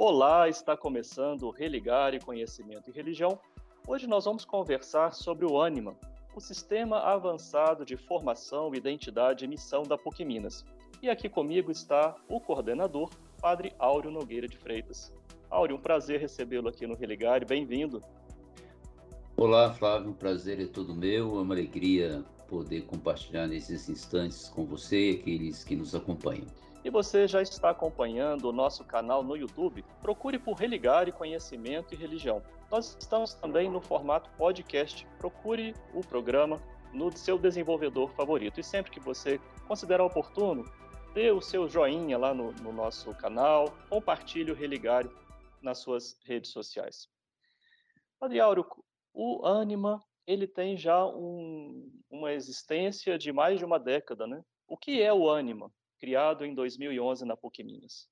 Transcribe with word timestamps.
Olá, 0.00 0.48
está 0.48 0.76
começando 0.76 1.50
Religar 1.50 2.14
Conhecimento 2.24 2.88
e 2.88 2.92
Religião. 2.92 3.36
Hoje 3.84 4.06
nós 4.06 4.26
vamos 4.26 4.44
conversar 4.44 5.12
sobre 5.12 5.44
o 5.44 5.60
ANIMA, 5.60 5.96
o 6.36 6.40
Sistema 6.40 7.00
Avançado 7.00 7.84
de 7.84 7.96
Formação, 7.96 8.72
Identidade 8.72 9.44
e 9.44 9.48
Missão 9.48 9.82
da 9.82 9.98
PUC 9.98 10.24
Minas. 10.24 10.64
E 11.02 11.10
aqui 11.10 11.28
comigo 11.28 11.72
está 11.72 12.14
o 12.28 12.40
coordenador, 12.40 13.10
Padre 13.42 13.74
Áureo 13.76 14.12
Nogueira 14.12 14.46
de 14.46 14.56
Freitas. 14.56 15.12
Áureo, 15.50 15.74
um 15.74 15.80
prazer 15.80 16.20
recebê-lo 16.20 16.68
aqui 16.68 16.86
no 16.86 16.94
Religar, 16.94 17.44
bem-vindo. 17.44 18.00
Olá, 19.36 19.74
Flávio, 19.74 20.12
o 20.12 20.14
prazer 20.14 20.60
é 20.60 20.66
todo 20.66 20.94
meu, 20.94 21.38
é 21.38 21.42
uma 21.42 21.54
alegria 21.54 22.24
poder 22.46 22.82
compartilhar 22.82 23.48
nesses 23.48 23.88
instantes 23.88 24.48
com 24.48 24.64
você 24.64 25.10
e 25.10 25.14
aqueles 25.16 25.64
que 25.64 25.74
nos 25.74 25.92
acompanham. 25.92 26.46
E 26.88 26.90
você 26.90 27.28
já 27.28 27.42
está 27.42 27.68
acompanhando 27.68 28.46
o 28.46 28.52
nosso 28.52 28.82
canal 28.82 29.22
no 29.22 29.36
YouTube? 29.36 29.84
Procure 30.00 30.38
por 30.38 30.54
Religar 30.54 31.06
e 31.06 31.12
Conhecimento 31.12 31.92
e 31.92 31.96
Religião. 31.98 32.42
Nós 32.70 32.96
estamos 32.98 33.34
também 33.34 33.70
no 33.70 33.78
formato 33.78 34.30
podcast. 34.38 35.06
Procure 35.18 35.74
o 35.92 36.00
programa 36.00 36.58
no 36.90 37.14
seu 37.14 37.38
desenvolvedor 37.38 38.10
favorito. 38.12 38.58
E 38.58 38.64
sempre 38.64 38.90
que 38.90 38.98
você 38.98 39.38
considerar 39.66 40.02
oportuno, 40.02 40.64
dê 41.12 41.30
o 41.30 41.42
seu 41.42 41.68
joinha 41.68 42.16
lá 42.16 42.32
no, 42.32 42.52
no 42.52 42.72
nosso 42.72 43.14
canal, 43.16 43.66
compartilhe 43.90 44.50
o 44.50 44.54
Religar 44.54 45.06
nas 45.60 45.80
suas 45.80 46.18
redes 46.24 46.52
sociais. 46.52 47.06
Padre 48.18 48.38
o 49.12 49.44
Anima 49.44 50.02
ele 50.26 50.46
tem 50.46 50.74
já 50.74 51.04
um, 51.04 51.92
uma 52.08 52.32
existência 52.32 53.18
de 53.18 53.30
mais 53.30 53.58
de 53.58 53.64
uma 53.66 53.78
década, 53.78 54.26
né? 54.26 54.42
O 54.66 54.74
que 54.74 55.02
é 55.02 55.12
o 55.12 55.28
Anima? 55.28 55.70
Criado 55.98 56.44
em 56.44 56.54
2011 56.54 57.24
na 57.24 57.36
PUC 57.36 57.62
Minas. 57.62 58.08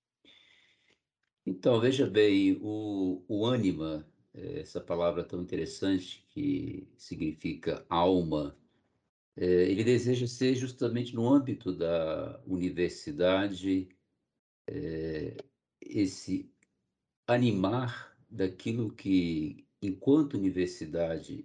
Então, 1.45 1.81
veja 1.81 2.07
bem, 2.07 2.59
o, 2.61 3.25
o 3.29 3.47
ânima, 3.47 4.07
é, 4.35 4.61
essa 4.61 4.81
palavra 4.81 5.23
tão 5.23 5.41
interessante 5.41 6.27
que 6.29 6.89
significa 6.97 7.87
alma, 7.89 8.57
é, 9.37 9.45
ele 9.45 9.85
deseja 9.85 10.27
ser 10.27 10.55
justamente 10.57 11.15
no 11.15 11.29
âmbito 11.29 11.73
da 11.73 12.43
universidade 12.47 13.89
é, 14.67 15.37
esse 15.81 16.51
animar 17.27 18.17
daquilo 18.29 18.93
que, 18.93 19.67
enquanto 19.81 20.35
universidade, 20.35 21.45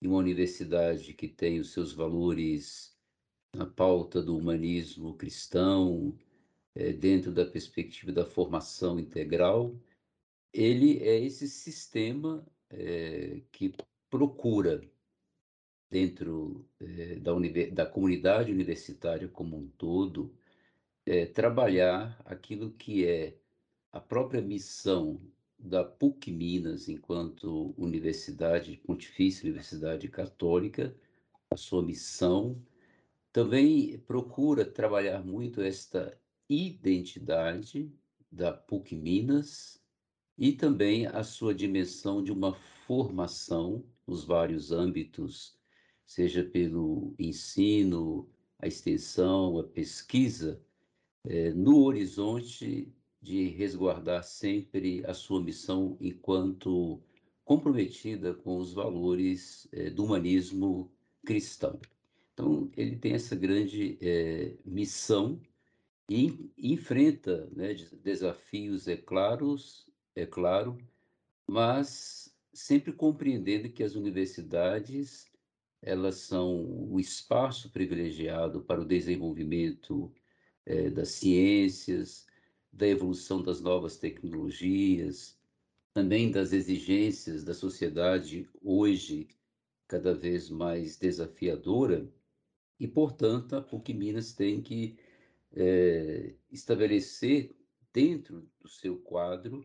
e 0.00 0.06
uma 0.06 0.18
universidade 0.18 1.14
que 1.14 1.26
tem 1.26 1.58
os 1.58 1.72
seus 1.72 1.92
valores 1.92 2.95
na 3.54 3.66
pauta 3.66 4.22
do 4.22 4.36
humanismo 4.36 5.14
cristão, 5.16 6.16
é, 6.74 6.92
dentro 6.92 7.32
da 7.32 7.44
perspectiva 7.46 8.12
da 8.12 8.24
formação 8.24 9.00
integral, 9.00 9.74
ele 10.52 10.98
é 11.02 11.18
esse 11.18 11.48
sistema 11.48 12.46
é, 12.70 13.40
que 13.50 13.74
procura, 14.10 14.82
dentro 15.90 16.68
é, 16.80 17.16
da, 17.16 17.32
da, 17.72 17.86
comunidade 17.86 18.52
universitária 18.52 19.28
como 19.28 19.56
um 19.56 19.68
todo, 19.68 20.34
trabalhar 21.34 22.20
aquilo 22.24 22.72
que 22.72 23.06
é 23.06 23.38
a 23.92 24.00
própria 24.00 24.42
missão 24.42 25.20
da 25.56 25.84
PUC 25.84 26.32
Minas, 26.32 26.88
enquanto 26.88 27.72
Universidade 27.78 28.76
Pontifícia, 28.84 29.44
Universidade 29.44 30.08
Católica, 30.08 30.92
a 31.48 31.56
sua 31.56 31.80
missão 31.80 32.60
também 33.36 33.98
procura 33.98 34.64
trabalhar 34.64 35.22
muito 35.22 35.60
esta 35.60 36.18
identidade 36.48 37.92
da 38.32 38.50
PUC 38.50 38.96
Minas 38.96 39.78
e 40.38 40.52
também 40.52 41.06
a 41.06 41.22
sua 41.22 41.54
dimensão 41.54 42.24
de 42.24 42.32
uma 42.32 42.54
formação 42.86 43.84
nos 44.06 44.24
vários 44.24 44.72
âmbitos, 44.72 45.54
seja 46.06 46.42
pelo 46.42 47.14
ensino, 47.18 48.26
a 48.58 48.66
extensão, 48.66 49.58
a 49.58 49.64
pesquisa, 49.64 50.58
é, 51.22 51.52
no 51.52 51.82
horizonte 51.82 52.90
de 53.20 53.48
resguardar 53.48 54.24
sempre 54.24 55.04
a 55.04 55.12
sua 55.12 55.42
missão 55.42 55.98
enquanto 56.00 57.02
comprometida 57.44 58.32
com 58.32 58.56
os 58.56 58.72
valores 58.72 59.68
é, 59.72 59.90
do 59.90 60.04
humanismo 60.04 60.90
cristão. 61.22 61.78
Então, 62.36 62.70
ele 62.76 62.96
tem 62.96 63.14
essa 63.14 63.34
grande 63.34 63.96
é, 63.98 64.58
missão 64.62 65.40
e 66.06 66.50
enfrenta 66.58 67.48
né, 67.50 67.72
desafios, 68.02 68.86
é, 68.86 68.94
claros, 68.94 69.86
é 70.14 70.26
claro, 70.26 70.76
mas 71.46 72.36
sempre 72.52 72.92
compreendendo 72.92 73.70
que 73.70 73.82
as 73.82 73.94
universidades 73.94 75.32
elas 75.80 76.16
são 76.16 76.90
o 76.92 77.00
espaço 77.00 77.70
privilegiado 77.70 78.60
para 78.60 78.82
o 78.82 78.86
desenvolvimento 78.86 80.12
é, 80.66 80.90
das 80.90 81.08
ciências, 81.08 82.26
da 82.70 82.86
evolução 82.86 83.40
das 83.42 83.62
novas 83.62 83.96
tecnologias, 83.96 85.38
também 85.94 86.30
das 86.30 86.52
exigências 86.52 87.42
da 87.44 87.54
sociedade 87.54 88.46
hoje 88.60 89.26
cada 89.88 90.12
vez 90.12 90.50
mais 90.50 90.98
desafiadora 90.98 92.06
e, 92.78 92.86
portanto, 92.86 93.56
a 93.56 93.62
PUC 93.62 93.94
Minas 93.94 94.32
tem 94.32 94.60
que 94.62 94.96
é, 95.52 96.34
estabelecer 96.50 97.54
dentro 97.92 98.48
do 98.60 98.68
seu 98.68 98.98
quadro 98.98 99.64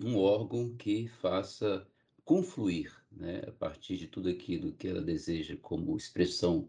um 0.00 0.16
órgão 0.16 0.76
que 0.76 1.08
faça 1.08 1.86
confluir, 2.24 2.94
né, 3.10 3.42
a 3.48 3.52
partir 3.52 3.96
de 3.96 4.06
tudo 4.06 4.28
aquilo 4.28 4.72
que 4.74 4.86
ela 4.86 5.00
deseja 5.00 5.56
como 5.56 5.96
expressão 5.96 6.68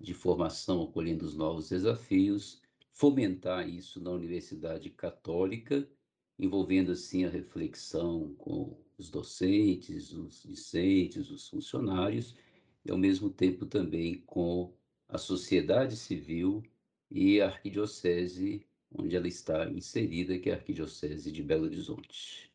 de 0.00 0.14
formação, 0.14 0.82
acolhendo 0.82 1.24
os 1.24 1.36
novos 1.36 1.68
desafios, 1.68 2.60
fomentar 2.90 3.68
isso 3.68 4.00
na 4.00 4.10
Universidade 4.10 4.88
Católica, 4.90 5.86
envolvendo 6.38 6.92
assim 6.92 7.24
a 7.24 7.28
reflexão 7.28 8.34
com 8.38 8.76
os 8.96 9.10
docentes, 9.10 10.12
os 10.12 10.42
discentes, 10.42 11.30
os 11.30 11.48
funcionários, 11.48 12.34
e 12.84 12.90
ao 12.90 12.98
mesmo 12.98 13.30
tempo 13.30 13.66
também 13.66 14.22
com 14.26 14.74
a 15.08 15.18
sociedade 15.18 15.96
civil 15.96 16.62
e 17.10 17.40
a 17.40 17.46
arquidiocese 17.46 18.66
onde 18.96 19.16
ela 19.16 19.26
está 19.26 19.68
inserida, 19.70 20.38
que 20.38 20.50
é 20.50 20.52
a 20.52 20.56
arquidiocese 20.56 21.30
de 21.32 21.42
Belo 21.42 21.64
Horizonte. 21.64 22.50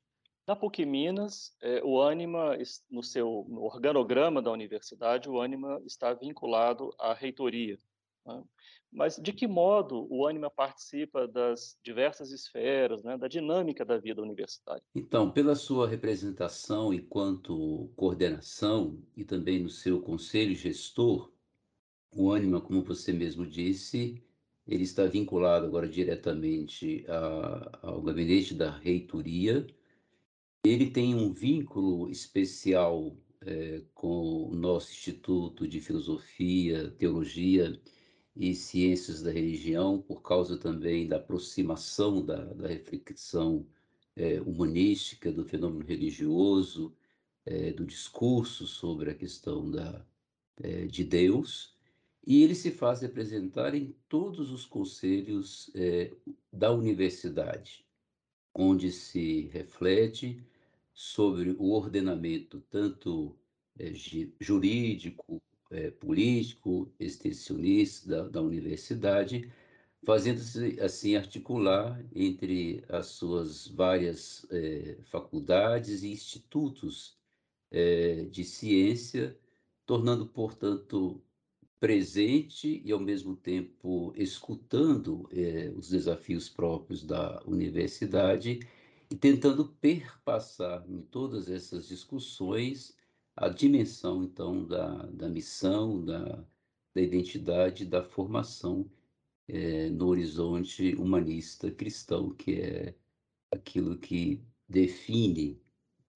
Na 0.47 0.55
PUC 0.55 0.85
Minas, 0.85 1.55
é, 1.61 1.83
o 1.83 2.01
ânima, 2.01 2.57
no 2.89 3.03
seu 3.03 3.45
no 3.47 3.61
organograma 3.63 4.41
da 4.41 4.51
universidade, 4.51 5.29
o 5.29 5.39
ânima 5.39 5.79
está 5.85 6.13
vinculado 6.13 6.89
à 6.97 7.13
reitoria. 7.13 7.77
Né? 8.25 8.43
Mas 8.91 9.17
de 9.17 9.31
que 9.31 9.47
modo 9.47 10.07
o 10.09 10.25
ânima 10.25 10.49
participa 10.49 11.27
das 11.27 11.77
diversas 11.83 12.31
esferas, 12.31 13.03
né, 13.03 13.15
da 13.15 13.27
dinâmica 13.27 13.85
da 13.85 13.99
vida 13.99 14.21
universitária? 14.23 14.81
Então, 14.95 15.29
pela 15.29 15.53
sua 15.53 15.87
representação 15.87 16.91
enquanto 16.91 17.91
coordenação 17.95 18.99
e 19.15 19.23
também 19.23 19.61
no 19.61 19.69
seu 19.69 20.01
conselho 20.01 20.55
gestor, 20.55 21.31
o 22.11 22.31
ânima, 22.31 22.61
como 22.61 22.83
você 22.83 23.13
mesmo 23.13 23.45
disse, 23.45 24.21
ele 24.67 24.83
está 24.83 25.05
vinculado 25.05 25.65
agora 25.65 25.87
diretamente 25.87 27.05
a, 27.07 27.79
ao 27.83 28.01
gabinete 28.01 28.53
da 28.53 28.69
reitoria. 28.69 29.65
Ele 30.63 30.89
tem 30.91 31.15
um 31.15 31.31
vínculo 31.31 32.09
especial 32.09 33.15
é, 33.41 33.81
com 33.93 34.49
o 34.49 34.55
nosso 34.55 34.91
Instituto 34.91 35.67
de 35.67 35.79
Filosofia, 35.81 36.91
Teologia 36.97 37.79
e 38.35 38.53
Ciências 38.53 39.21
da 39.21 39.31
Religião, 39.31 40.01
por 40.01 40.21
causa 40.21 40.57
também 40.57 41.07
da 41.07 41.17
aproximação 41.17 42.25
da, 42.25 42.43
da 42.53 42.67
reflexão 42.67 43.65
é, 44.15 44.41
humanística 44.41 45.31
do 45.31 45.45
fenômeno 45.45 45.85
religioso, 45.85 46.93
é, 47.45 47.71
do 47.71 47.85
discurso 47.85 48.67
sobre 48.67 49.11
a 49.11 49.15
questão 49.15 49.69
da, 49.71 50.05
de 50.89 51.05
Deus 51.05 51.78
e 52.29 52.43
ele 52.43 52.53
se 52.53 52.69
faz 52.69 53.01
representar 53.01 53.73
em 53.73 53.95
todos 54.07 54.51
os 54.51 54.63
conselhos 54.63 55.71
é, 55.73 56.15
da 56.53 56.71
universidade, 56.71 57.83
onde 58.53 58.91
se 58.91 59.47
reflete 59.47 60.39
sobre 60.93 61.55
o 61.57 61.71
ordenamento 61.71 62.61
tanto 62.69 63.35
é, 63.79 63.91
jurídico, 64.39 65.41
é, 65.71 65.89
político, 65.89 66.93
extensionista 66.99 68.07
da, 68.07 68.29
da 68.29 68.41
universidade, 68.43 69.51
fazendo-se 70.05 70.79
assim 70.81 71.15
articular 71.15 71.99
entre 72.13 72.83
as 72.89 73.07
suas 73.07 73.67
várias 73.67 74.47
faculdades 75.05 76.03
e 76.03 76.11
institutos 76.11 77.17
de 78.31 78.43
ciência, 78.45 79.37
tornando, 79.85 80.25
portanto, 80.25 81.21
presente 81.79 82.81
e, 82.83 82.91
ao 82.91 82.99
mesmo 82.99 83.35
tempo, 83.35 84.13
escutando 84.15 85.27
eh, 85.31 85.71
os 85.75 85.89
desafios 85.89 86.49
próprios 86.49 87.03
da 87.03 87.41
universidade 87.45 88.59
e 89.09 89.15
tentando 89.15 89.65
perpassar 89.65 90.85
em 90.89 91.01
todas 91.01 91.49
essas 91.49 91.87
discussões 91.87 92.95
a 93.35 93.47
dimensão, 93.49 94.23
então, 94.23 94.65
da, 94.65 95.05
da 95.07 95.29
missão, 95.29 96.03
da, 96.03 96.45
da 96.93 97.01
identidade, 97.01 97.85
da 97.85 98.03
formação 98.03 98.89
é, 99.47 99.89
no 99.89 100.07
horizonte 100.07 100.93
humanista 100.95 101.71
cristão, 101.71 102.31
que 102.31 102.61
é 102.61 102.95
aquilo 103.51 103.97
que 103.97 104.43
define 104.67 105.59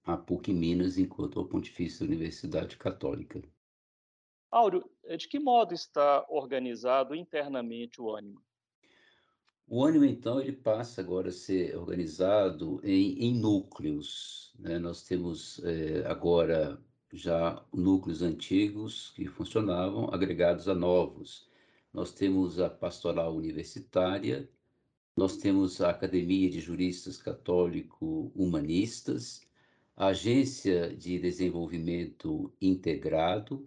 a 0.03 0.17
PUC 0.17 0.53
Minas 0.53 0.97
enquanto 0.97 1.39
a 1.39 1.47
Pontifícia 1.47 2.05
Universidade 2.05 2.77
Católica. 2.77 3.41
Áureo, 4.53 4.89
de 5.17 5.27
que 5.27 5.39
modo 5.39 5.73
está 5.73 6.23
organizado 6.29 7.15
internamente 7.15 7.99
o 7.99 8.15
ânimo? 8.15 8.39
O 9.67 9.83
ânimo, 9.83 10.05
então, 10.05 10.39
ele 10.39 10.51
passa 10.51 11.01
agora 11.01 11.29
a 11.29 11.31
ser 11.31 11.75
organizado 11.75 12.79
em, 12.83 13.17
em 13.17 13.33
núcleos. 13.33 14.53
Né? 14.59 14.77
Nós 14.77 15.01
temos 15.01 15.59
é, 15.63 16.05
agora 16.05 16.79
já 17.11 17.65
núcleos 17.73 18.21
antigos 18.21 19.09
que 19.15 19.25
funcionavam, 19.25 20.13
agregados 20.13 20.67
a 20.67 20.75
novos. 20.75 21.49
Nós 21.91 22.13
temos 22.13 22.59
a 22.59 22.69
pastoral 22.69 23.35
universitária, 23.35 24.47
nós 25.17 25.37
temos 25.37 25.81
a 25.81 25.89
Academia 25.89 26.51
de 26.51 26.59
Juristas 26.59 27.17
Católico-Humanistas, 27.17 29.41
a 29.95 30.07
Agência 30.07 30.95
de 30.95 31.17
Desenvolvimento 31.17 32.53
Integrado, 32.61 33.63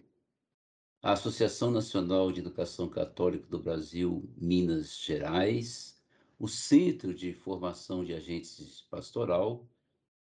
a 1.06 1.12
Associação 1.12 1.70
Nacional 1.70 2.32
de 2.32 2.40
Educação 2.40 2.88
Católica 2.88 3.46
do 3.46 3.60
Brasil, 3.60 4.28
Minas 4.36 4.98
Gerais, 4.98 6.02
o 6.36 6.48
Centro 6.48 7.14
de 7.14 7.32
Formação 7.32 8.04
de 8.04 8.12
Agentes 8.12 8.84
Pastoral, 8.90 9.64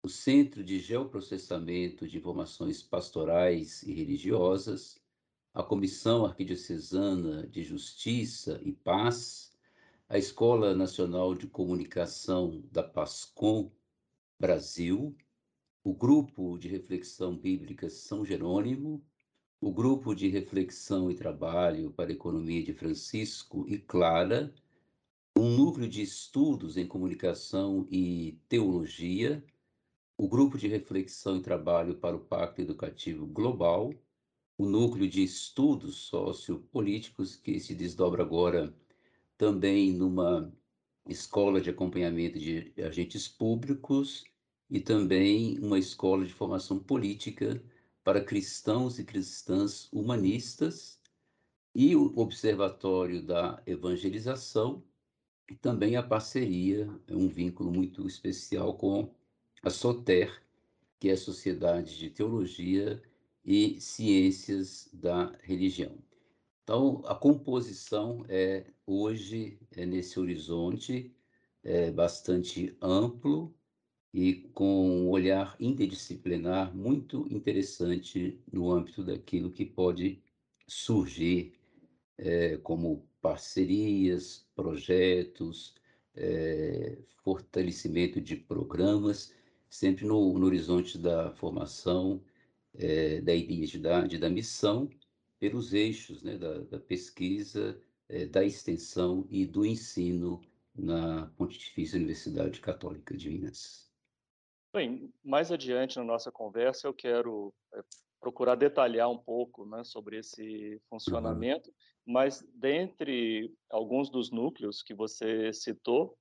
o 0.02 0.08
Centro 0.10 0.62
de 0.62 0.78
Geoprocessamento 0.78 2.06
de 2.06 2.18
Informações 2.18 2.82
Pastorais 2.82 3.84
e 3.84 3.94
Religiosas, 3.94 5.00
a 5.54 5.62
Comissão 5.62 6.26
Arquidiocesana 6.26 7.46
de 7.46 7.64
Justiça 7.64 8.60
e 8.62 8.70
Paz, 8.70 9.56
a 10.10 10.18
Escola 10.18 10.74
Nacional 10.74 11.34
de 11.34 11.46
Comunicação 11.46 12.62
da 12.70 12.82
PASCOM 12.82 13.72
Brasil, 14.38 15.16
o 15.82 15.94
Grupo 15.94 16.58
de 16.58 16.68
Reflexão 16.68 17.34
Bíblica 17.34 17.88
São 17.88 18.26
Jerônimo, 18.26 19.02
o 19.60 19.72
Grupo 19.72 20.14
de 20.14 20.28
Reflexão 20.28 21.10
e 21.10 21.14
Trabalho 21.14 21.90
para 21.90 22.10
a 22.10 22.12
Economia 22.12 22.62
de 22.62 22.74
Francisco 22.74 23.64
e 23.68 23.78
Clara, 23.78 24.54
um 25.36 25.56
núcleo 25.56 25.88
de 25.88 26.02
estudos 26.02 26.76
em 26.76 26.86
comunicação 26.86 27.86
e 27.90 28.38
teologia, 28.48 29.42
o 30.16 30.28
Grupo 30.28 30.58
de 30.58 30.68
Reflexão 30.68 31.36
e 31.38 31.42
Trabalho 31.42 31.96
para 31.96 32.16
o 32.16 32.20
Pacto 32.20 32.60
Educativo 32.60 33.26
Global, 33.26 33.92
o 34.58 34.66
Núcleo 34.66 35.08
de 35.08 35.22
Estudos 35.22 35.96
Sociopolíticos, 35.96 37.36
que 37.36 37.60
se 37.60 37.74
desdobra 37.74 38.22
agora 38.22 38.74
também 39.36 39.92
numa 39.92 40.52
escola 41.06 41.60
de 41.60 41.70
acompanhamento 41.70 42.38
de 42.38 42.72
agentes 42.82 43.28
públicos 43.28 44.24
e 44.70 44.80
também 44.80 45.58
uma 45.60 45.78
escola 45.78 46.24
de 46.24 46.32
formação 46.32 46.78
política 46.78 47.62
para 48.06 48.22
cristãos 48.22 49.00
e 49.00 49.04
cristãs 49.04 49.92
humanistas 49.92 51.00
e 51.74 51.96
o 51.96 52.12
Observatório 52.14 53.20
da 53.20 53.60
Evangelização 53.66 54.80
e 55.50 55.56
também 55.56 55.96
a 55.96 56.04
parceria, 56.04 56.88
é 57.08 57.16
um 57.16 57.26
vínculo 57.26 57.68
muito 57.72 58.06
especial 58.06 58.74
com 58.74 59.12
a 59.60 59.70
SOTER, 59.70 60.40
que 61.00 61.08
é 61.08 61.14
a 61.14 61.16
Sociedade 61.16 61.98
de 61.98 62.08
Teologia 62.08 63.02
e 63.44 63.80
Ciências 63.80 64.88
da 64.92 65.36
Religião. 65.42 65.98
Então, 66.62 67.02
a 67.06 67.14
composição 67.16 68.24
é 68.28 68.66
hoje 68.86 69.58
é 69.72 69.84
nesse 69.84 70.20
horizonte 70.20 71.12
é 71.64 71.90
bastante 71.90 72.76
amplo 72.80 73.52
e 74.16 74.32
com 74.54 74.88
um 74.88 75.10
olhar 75.10 75.54
interdisciplinar 75.60 76.74
muito 76.74 77.28
interessante 77.30 78.40
no 78.50 78.72
âmbito 78.72 79.04
daquilo 79.04 79.52
que 79.52 79.66
pode 79.66 80.22
surgir 80.66 81.52
é, 82.16 82.56
como 82.56 83.06
parcerias, 83.20 84.48
projetos, 84.54 85.74
é, 86.14 86.96
fortalecimento 87.22 88.18
de 88.18 88.36
programas, 88.36 89.34
sempre 89.68 90.06
no, 90.06 90.38
no 90.38 90.46
horizonte 90.46 90.96
da 90.96 91.30
formação, 91.32 92.22
é, 92.72 93.20
da 93.20 93.34
identidade, 93.34 94.16
da 94.16 94.30
missão, 94.30 94.88
pelos 95.38 95.74
eixos 95.74 96.22
né, 96.22 96.38
da, 96.38 96.60
da 96.60 96.78
pesquisa, 96.78 97.78
da 98.30 98.42
extensão 98.42 99.26
e 99.28 99.44
do 99.44 99.66
ensino 99.66 100.40
na 100.74 101.26
Pontifícia 101.36 101.98
Universidade 101.98 102.60
Católica 102.60 103.14
de 103.14 103.28
Minas. 103.28 103.85
Bem, 104.76 105.10
mais 105.24 105.50
adiante 105.50 105.96
na 105.96 106.04
nossa 106.04 106.30
conversa 106.30 106.86
eu 106.86 106.92
quero 106.92 107.50
é, 107.72 107.80
procurar 108.20 108.56
detalhar 108.56 109.08
um 109.08 109.16
pouco 109.16 109.64
né, 109.64 109.82
sobre 109.82 110.18
esse 110.18 110.74
uhum. 110.74 110.80
funcionamento, 110.90 111.72
mas 112.04 112.46
dentre 112.54 113.50
alguns 113.70 114.10
dos 114.10 114.30
núcleos 114.30 114.82
que 114.82 114.92
você 114.92 115.50
citou, 115.50 116.14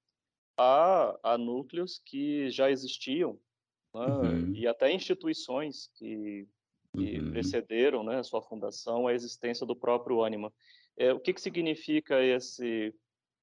há, 0.58 1.20
há 1.22 1.38
núcleos 1.38 2.02
que 2.06 2.50
já 2.50 2.72
existiam 2.72 3.38
né, 3.94 4.06
uhum. 4.06 4.54
e 4.56 4.66
até 4.66 4.90
instituições 4.90 5.92
que, 5.98 6.48
que 6.96 7.20
uhum. 7.20 7.32
precederam 7.32 8.06
né, 8.06 8.20
a 8.20 8.24
sua 8.24 8.42
fundação, 8.42 9.06
a 9.06 9.14
existência 9.14 9.66
do 9.66 9.76
próprio 9.76 10.24
ânima. 10.24 10.50
É, 10.96 11.12
o 11.12 11.20
que, 11.20 11.34
que 11.34 11.42
significa 11.42 12.24
esse, 12.24 12.96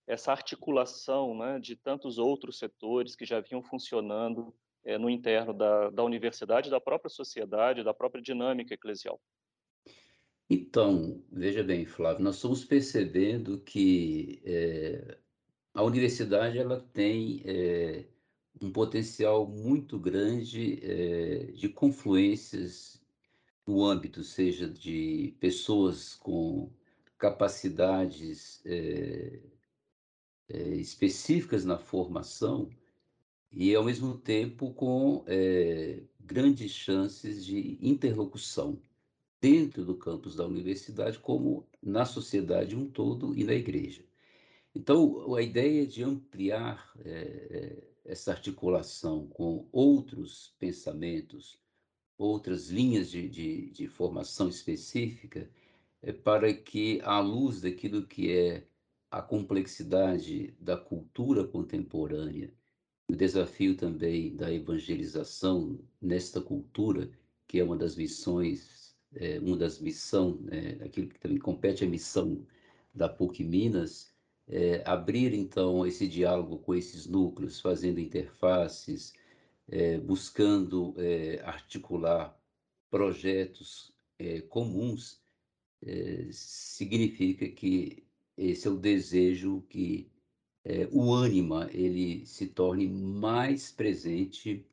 essa 0.07 0.33
articulação 0.33 1.37
né, 1.37 1.61
de 1.61 1.77
tantos 1.77 2.17
outros 2.17 2.59
setores 2.59 3.15
que 3.15 3.27
já 3.27 3.41
vinham 3.41 3.63
funcionando 3.63 4.55
é, 4.85 4.99
no 4.99 5.09
interno 5.09 5.53
da, 5.53 5.91
da 5.91 6.05
universidade, 6.05 6.71
da 6.71 6.81
própria 6.81 7.11
sociedade, 7.11 7.85
da 7.85 7.95
própria 7.95 8.23
dinâmica 8.23 8.75
eclesial. 8.75 9.21
Então, 10.51 11.25
veja 11.31 11.63
bem, 11.63 11.87
Flávio, 11.87 12.23
nós 12.23 12.37
estamos 12.37 12.65
percebendo 12.65 13.61
que 13.61 14.43
é, 14.45 15.17
a 15.73 15.83
universidade 15.83 16.59
ela 16.59 16.81
tem 16.93 17.43
é, 17.47 18.05
um 18.61 18.71
potencial 18.71 19.47
muito 19.47 19.99
grande 19.99 20.79
é, 20.83 21.53
de 21.53 21.69
confluências 21.69 23.03
no 23.67 23.85
âmbito, 23.85 24.23
seja 24.23 24.69
de 24.69 25.35
pessoas 25.41 26.17
com 26.17 26.71
capacidades 27.17 28.61
específicas 30.49 31.65
na 31.65 31.79
formação, 31.79 32.69
e, 33.53 33.75
ao 33.75 33.85
mesmo 33.85 34.17
tempo, 34.17 34.73
com 34.73 35.25
é, 35.27 36.03
grandes 36.21 36.71
chances 36.73 37.45
de 37.45 37.79
interlocução 37.81 38.81
dentro 39.41 39.85
do 39.85 39.97
campus 39.97 40.37
da 40.37 40.47
universidade, 40.47 41.19
como 41.19 41.67
na 41.83 42.05
sociedade 42.07 42.77
um 42.77 42.89
todo 42.89 43.37
e 43.37 43.45
na 43.45 43.53
igreja. 43.53 44.05
Então, 44.75 45.35
a 45.35 45.43
ideia 45.43 45.87
de 45.87 46.03
ampliar 46.03 46.93
é, 47.05 47.83
essa 48.05 48.31
articulação 48.31 49.27
com 49.29 49.69
outros 49.71 50.55
pensamentos, 50.59 51.59
outras 52.17 52.71
linhas 52.71 53.11
de, 53.11 53.29
de, 53.29 53.71
de 53.71 53.87
formação 53.87 54.49
específica, 54.49 55.51
é 56.01 56.13
para 56.13 56.53
que, 56.55 57.01
à 57.03 57.21
luz 57.21 57.61
daquilo 57.61 58.07
que 58.07 58.33
é 58.33 58.67
a 59.11 59.21
complexidade 59.21 60.55
da 60.59 60.77
cultura 60.77 61.45
contemporânea, 61.47 62.53
o 63.09 63.17
desafio 63.17 63.77
também 63.77 64.35
da 64.35 64.53
evangelização 64.53 65.79
nesta 66.01 66.41
cultura, 66.41 67.11
que 67.47 67.59
é 67.59 67.65
uma 67.65 67.77
das 67.77 67.97
missões, 67.97 68.97
é, 69.15 69.39
uma 69.41 69.57
das 69.57 69.79
missões, 69.81 70.39
é, 70.51 70.85
aquilo 70.85 71.09
que 71.09 71.21
também 71.21 71.39
compete 71.39 71.85
à 71.85 71.89
missão 71.89 72.47
da 72.95 73.09
PUC 73.09 73.45
Minas, 73.45 74.13
é, 74.49 74.83
abrir 74.85 75.33
então 75.35 75.87
esse 75.87 76.07
diálogo 76.09 76.59
com 76.59 76.75
esses 76.75 77.07
núcleos, 77.07 77.61
fazendo 77.61 78.01
interfaces, 78.01 79.13
é, 79.69 79.99
buscando 79.99 80.95
é, 80.99 81.41
articular 81.45 82.39
projetos 82.91 83.95
é, 84.19 84.41
comuns, 84.43 85.21
significa 86.31 87.49
que 87.49 88.05
esse 88.37 88.69
é 88.69 88.71
o 88.71 88.77
desejo 88.77 89.65
que 89.69 90.12
é, 90.65 90.89
o 90.93 91.13
ânima 91.13 91.69
ele 91.73 92.25
se 92.27 92.47
torne 92.47 92.87
mais 92.89 93.71
presente 93.73 94.65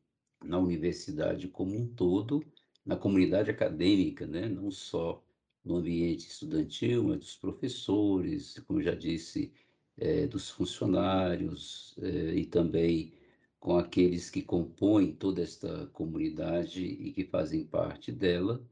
na 0.44 0.58
universidade 0.58 1.48
como 1.48 1.76
um 1.76 1.88
todo, 1.88 2.44
na 2.86 2.96
comunidade 2.96 3.50
acadêmica, 3.50 4.26
né? 4.26 4.48
não 4.48 4.72
só 4.72 5.24
no 5.64 5.78
ambiente 5.78 6.28
estudantil, 6.28 7.04
mas 7.04 7.20
dos 7.20 7.36
professores, 7.36 8.60
como 8.68 8.82
já 8.82 8.96
disse, 8.96 9.52
é, 9.98 10.28
dos 10.28 10.50
funcionários 10.50 11.96
é, 12.02 12.36
e 12.36 12.46
também 12.46 13.14
com 13.60 13.78
aqueles 13.78 14.30
que 14.30 14.42
compõem 14.42 15.12
toda 15.14 15.42
esta 15.42 15.88
comunidade 15.88 16.82
e 16.84 17.12
que 17.12 17.26
fazem 17.26 17.66
parte 17.66 18.12
dela, 18.12 18.64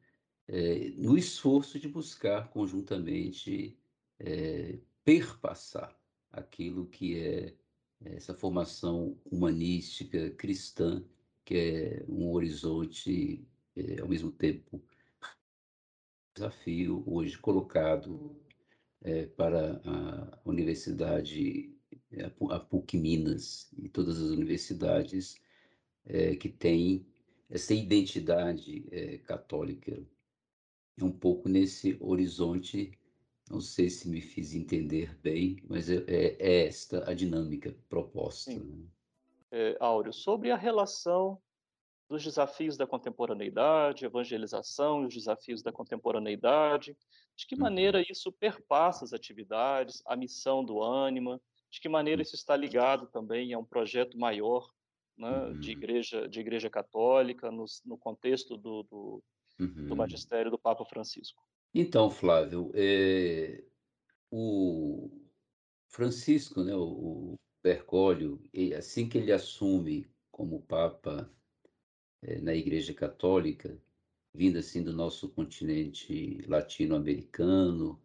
é, 0.48 0.92
no 0.96 1.18
esforço 1.18 1.78
de 1.80 1.90
buscar 1.90 2.50
conjuntamente 2.50 3.78
perpassar 5.04 5.96
aquilo 6.38 6.86
que 6.88 7.20
é 7.20 7.54
essa 8.06 8.34
formação 8.34 9.18
humanística 9.26 10.30
cristã, 10.32 11.04
que 11.44 11.56
é 11.56 12.06
um 12.08 12.32
horizonte, 12.32 13.44
é, 13.76 14.02
ao 14.02 14.08
mesmo 14.08 14.32
tempo, 14.32 14.82
desafio 16.36 17.04
hoje 17.08 17.38
colocado 17.38 18.36
é, 19.02 19.26
para 19.26 19.82
a 19.84 20.40
Universidade, 20.46 21.74
a 22.52 22.60
PUC 22.60 22.98
Minas 22.98 23.72
e 23.78 23.90
todas 23.90 24.22
as 24.22 24.30
universidades 24.30 25.40
é, 26.06 26.36
que 26.36 26.50
têm 26.50 27.06
essa 27.50 27.74
identidade 27.74 28.86
é, 28.92 29.18
católica. 29.20 30.00
É 31.00 31.04
um 31.04 31.12
pouco 31.12 31.50
nesse 31.50 31.98
horizonte, 32.00 32.92
não 33.50 33.62
sei 33.62 33.90
se 33.90 34.10
me 34.10 34.22
fiz 34.22 34.54
entender 34.54 35.18
bem, 35.22 35.58
mas 35.70 35.90
é, 35.90 36.04
é, 36.08 36.38
é 36.40 36.66
esta 36.68 37.10
a 37.10 37.14
dinâmica 37.14 37.76
proposta. 37.90 38.52
Né? 38.54 38.86
É, 39.52 39.78
Áureo, 39.80 40.14
sobre 40.14 40.52
a 40.52 40.56
relação 40.56 41.42
dos 42.10 42.24
desafios 42.24 42.78
da 42.78 42.88
contemporaneidade, 42.88 44.06
evangelização 44.06 45.04
e 45.04 45.08
os 45.08 45.14
desafios 45.14 45.62
da 45.62 45.72
contemporaneidade, 45.72 46.96
de 47.36 47.46
que 47.46 47.56
maneira 47.56 48.00
uhum. 48.00 48.06
isso 48.10 48.32
perpassa 48.32 49.04
as 49.04 49.14
atividades, 49.14 50.02
a 50.06 50.16
missão 50.16 50.64
do 50.64 50.82
ânima, 50.82 51.42
de 51.70 51.82
que 51.82 51.90
maneira 51.90 52.22
isso 52.22 52.36
está 52.36 52.56
ligado 52.56 53.08
também 53.08 53.54
a 53.54 53.60
um 53.60 53.66
projeto 53.66 54.18
maior 54.18 54.70
né, 55.18 55.48
uhum. 55.48 55.60
de 55.60 55.72
igreja 55.72 56.28
de 56.28 56.40
igreja 56.40 56.70
católica 56.70 57.52
no, 57.52 57.66
no 57.86 57.98
contexto 57.98 58.56
do, 58.56 58.84
do, 58.84 59.24
uhum. 59.60 59.88
do, 59.88 59.96
magistério 59.96 60.52
do 60.52 60.58
Papa 60.58 60.86
Francisco. 60.86 61.44
Então, 61.74 62.10
Flávio, 62.10 62.72
é, 62.74 63.64
o 64.32 65.10
Francisco, 65.88 66.64
né, 66.64 66.76
o, 66.76 67.34
o 67.34 67.36
Bergoglio, 67.64 68.42
assim 68.78 69.08
que 69.08 69.18
ele 69.18 69.32
assume 69.32 70.10
como 70.32 70.62
Papa 70.62 71.30
é, 72.22 72.40
na 72.40 72.54
Igreja 72.54 72.94
Católica, 72.94 73.80
vindo 74.34 74.58
assim 74.58 74.84
do 74.84 74.94
nosso 74.94 75.30
continente 75.30 76.42
latino-americano, 76.48 78.00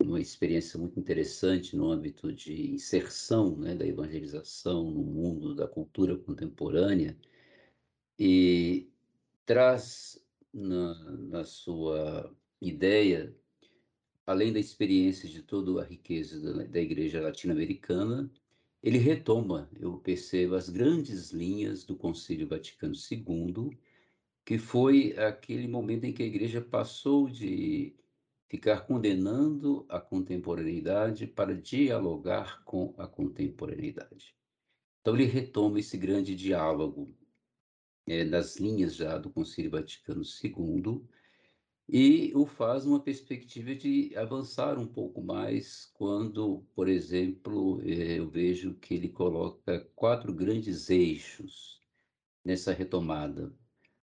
uma 0.00 0.20
experiência 0.20 0.78
muito 0.78 0.98
interessante 1.00 1.76
no 1.76 1.90
âmbito 1.90 2.32
de 2.32 2.72
inserção 2.72 3.56
né, 3.56 3.74
da 3.74 3.86
evangelização 3.86 4.90
no 4.90 5.02
mundo 5.02 5.54
da 5.54 5.66
cultura 5.66 6.16
contemporânea 6.18 7.16
e 8.18 8.90
traz 9.44 10.22
na, 10.52 10.94
na 11.12 11.44
sua 11.44 12.34
ideia, 12.60 13.34
além 14.26 14.52
da 14.52 14.58
experiência 14.58 15.28
de 15.28 15.42
toda 15.42 15.80
a 15.80 15.84
riqueza 15.84 16.40
da, 16.40 16.64
da 16.64 16.80
igreja 16.80 17.20
latino-americana, 17.20 18.30
ele 18.82 18.98
retoma, 18.98 19.68
eu 19.78 19.98
percebo, 19.98 20.54
as 20.54 20.68
grandes 20.68 21.30
linhas 21.30 21.84
do 21.84 21.96
Concílio 21.96 22.46
Vaticano 22.46 22.94
II, 22.94 23.76
que 24.44 24.58
foi 24.58 25.12
aquele 25.18 25.66
momento 25.66 26.04
em 26.04 26.12
que 26.12 26.22
a 26.22 26.26
igreja 26.26 26.60
passou 26.60 27.28
de 27.28 27.96
ficar 28.48 28.86
condenando 28.86 29.84
a 29.88 29.98
contemporaneidade 29.98 31.26
para 31.26 31.54
dialogar 31.54 32.62
com 32.64 32.94
a 32.96 33.08
contemporaneidade. 33.08 34.36
Então 35.00 35.14
ele 35.14 35.24
retoma 35.24 35.80
esse 35.80 35.96
grande 35.96 36.34
diálogo 36.34 37.12
é, 38.06 38.24
das 38.24 38.56
linhas 38.56 38.94
já 38.94 39.18
do 39.18 39.30
Concílio 39.30 39.70
Vaticano 39.70 40.22
II, 40.22 41.02
e 41.88 42.32
o 42.34 42.46
faz 42.46 42.84
numa 42.84 43.00
perspectiva 43.00 43.74
de 43.74 44.16
avançar 44.16 44.78
um 44.78 44.86
pouco 44.86 45.22
mais 45.22 45.90
quando, 45.94 46.64
por 46.74 46.88
exemplo, 46.88 47.80
eh, 47.84 48.18
eu 48.18 48.28
vejo 48.28 48.74
que 48.74 48.94
ele 48.94 49.08
coloca 49.08 49.80
quatro 49.94 50.32
grandes 50.32 50.90
eixos 50.90 51.80
nessa 52.44 52.72
retomada. 52.72 53.52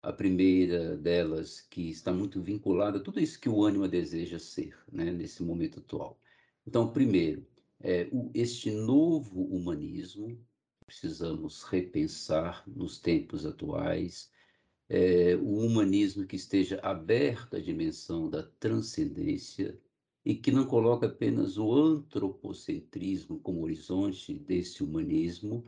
A 0.03 0.13
primeira 0.13 0.97
delas, 0.97 1.61
que 1.61 1.91
está 1.91 2.13
muito 2.13 2.43
vinculada 2.43 2.99
a 2.99 3.03
tudo 3.03 3.21
isso 3.21 3.41
que 3.41 3.49
o 3.49 3.65
ânima 3.65 3.89
deseja 3.89 4.39
ser, 4.39 4.77
né, 4.91 5.11
nesse 5.13 5.43
momento 5.43 5.79
atual. 5.79 6.21
Então, 6.67 6.93
primeiro, 6.93 7.47
é, 7.81 8.09
o, 8.13 8.31
este 8.35 8.71
novo 8.71 9.43
humanismo 9.45 10.39
precisamos 10.87 11.63
repensar 11.63 12.65
nos 12.67 12.99
tempos 12.99 13.47
atuais, 13.47 14.31
é, 14.95 15.35
o 15.37 15.61
humanismo 15.61 16.27
que 16.27 16.37
esteja 16.37 16.79
aberto 16.83 17.57
à 17.57 17.59
dimensão 17.59 18.29
da 18.29 18.43
transcendência 18.43 19.81
e 20.23 20.35
que 20.35 20.53
não 20.53 20.67
coloca 20.67 21.07
apenas 21.07 21.57
o 21.57 21.73
antropocentrismo 21.73 23.41
como 23.41 23.63
horizonte 23.63 24.35
desse 24.35 24.85
humanismo, 24.85 25.65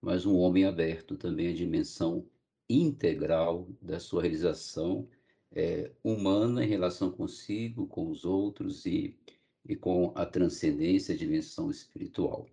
mas 0.00 0.26
um 0.26 0.34
homem 0.34 0.64
aberto 0.64 1.16
também 1.16 1.50
à 1.50 1.52
dimensão 1.52 2.26
integral 2.68 3.68
da 3.80 4.00
sua 4.00 4.22
realização 4.22 5.06
é, 5.52 5.92
humana 6.02 6.64
em 6.64 6.68
relação 6.68 7.12
consigo, 7.12 7.86
com 7.86 8.10
os 8.10 8.24
outros 8.24 8.84
e, 8.86 9.16
e 9.64 9.76
com 9.76 10.10
a 10.16 10.26
transcendência, 10.26 11.14
a 11.14 11.18
dimensão 11.18 11.70
espiritual. 11.70 12.48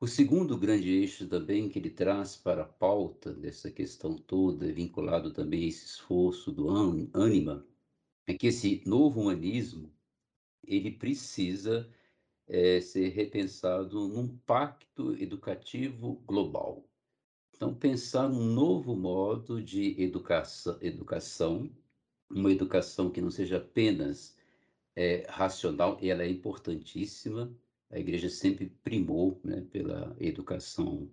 O 0.00 0.06
segundo 0.06 0.56
grande 0.56 0.90
eixo 0.90 1.26
também 1.26 1.68
que 1.68 1.78
ele 1.78 1.90
traz 1.90 2.36
para 2.36 2.62
a 2.62 2.68
pauta 2.68 3.32
dessa 3.32 3.68
questão 3.70 4.14
toda, 4.16 4.72
vinculado 4.72 5.32
também 5.32 5.64
a 5.64 5.66
esse 5.66 5.86
esforço 5.86 6.52
do 6.52 6.68
ânima, 6.70 7.66
é 8.26 8.32
que 8.32 8.46
esse 8.46 8.80
novo 8.86 9.20
humanismo 9.20 9.92
ele 10.64 10.92
precisa 10.92 11.90
é, 12.46 12.80
ser 12.80 13.08
repensado 13.08 14.06
num 14.06 14.28
pacto 14.38 15.14
educativo 15.20 16.22
global. 16.26 16.88
Então, 17.56 17.74
pensar 17.74 18.28
um 18.28 18.44
novo 18.44 18.94
modo 18.94 19.60
de 19.60 20.00
educação, 20.00 20.78
educação 20.80 21.68
uma 22.30 22.52
educação 22.52 23.10
que 23.10 23.20
não 23.20 23.30
seja 23.30 23.56
apenas 23.56 24.36
é, 24.94 25.26
racional, 25.28 25.98
ela 26.00 26.22
é 26.22 26.30
importantíssima, 26.30 27.52
a 27.90 27.98
igreja 27.98 28.28
sempre 28.28 28.66
primou 28.82 29.40
né, 29.44 29.64
pela 29.70 30.14
educação 30.20 31.10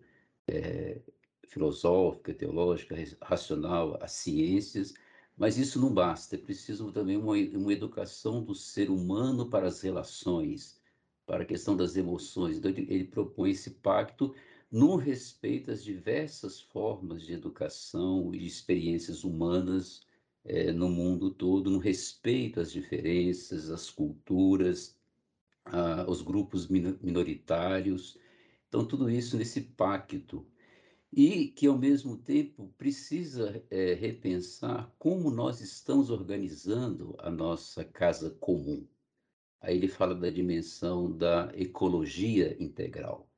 é, 0.47 1.01
filosófica, 1.47 2.33
teológica, 2.33 2.95
racional, 3.21 3.97
as 4.01 4.11
ciências, 4.11 4.93
mas 5.37 5.57
isso 5.57 5.79
não 5.79 5.93
basta, 5.93 6.35
é 6.35 6.39
preciso 6.39 6.91
também 6.91 7.17
uma, 7.17 7.33
uma 7.33 7.73
educação 7.73 8.43
do 8.43 8.55
ser 8.55 8.89
humano 8.89 9.49
para 9.49 9.67
as 9.67 9.81
relações, 9.81 10.79
para 11.25 11.43
a 11.43 11.45
questão 11.45 11.75
das 11.75 11.95
emoções. 11.95 12.57
Então, 12.57 12.71
ele, 12.71 12.87
ele 12.89 13.03
propõe 13.05 13.51
esse 13.51 13.71
pacto 13.71 14.33
no 14.71 14.95
respeito 14.95 15.71
às 15.71 15.83
diversas 15.83 16.59
formas 16.59 17.23
de 17.23 17.33
educação 17.33 18.33
e 18.33 18.39
de 18.39 18.47
experiências 18.47 19.23
humanas 19.23 20.01
é, 20.43 20.71
no 20.71 20.89
mundo 20.89 21.31
todo, 21.31 21.69
no 21.69 21.79
respeito 21.79 22.59
às 22.59 22.71
diferenças, 22.71 23.69
às 23.69 23.89
culturas, 23.89 24.95
ah, 25.65 26.05
os 26.07 26.21
grupos 26.21 26.67
minoritários. 26.67 28.17
Então, 28.67 28.85
tudo 28.85 29.09
isso 29.09 29.37
nesse 29.37 29.61
pacto. 29.61 30.45
E 31.11 31.47
que, 31.47 31.67
ao 31.67 31.77
mesmo 31.77 32.17
tempo, 32.17 32.73
precisa 32.77 33.63
é, 33.69 33.93
repensar 33.93 34.93
como 34.99 35.31
nós 35.31 35.61
estamos 35.61 36.09
organizando 36.09 37.15
a 37.19 37.29
nossa 37.29 37.85
casa 37.85 38.31
comum. 38.31 38.85
Aí 39.61 39.77
ele 39.77 39.87
fala 39.87 40.13
da 40.13 40.29
dimensão 40.29 41.11
da 41.11 41.51
ecologia 41.55 42.55
integral. 42.61 43.29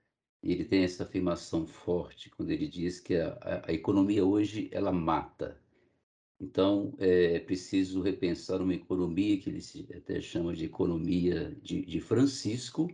E 0.42 0.52
ele 0.52 0.66
tem 0.66 0.84
essa 0.84 1.04
afirmação 1.04 1.66
forte 1.68 2.30
quando 2.30 2.52
ele 2.52 2.68
diz 2.68 3.00
que 3.00 3.16
a, 3.16 3.38
a, 3.42 3.70
a 3.70 3.74
economia 3.74 4.26
hoje 4.26 4.70
ela 4.72 4.92
mata, 4.92 5.62
então, 6.40 6.94
é 7.00 7.40
preciso 7.40 8.02
repensar 8.02 8.62
uma 8.62 8.74
economia 8.76 9.38
que 9.40 9.50
ele 9.50 9.62
até 9.96 10.22
chama 10.22 10.54
de 10.54 10.66
economia 10.66 11.56
de, 11.62 11.84
de 11.84 12.00
Francisco, 12.00 12.90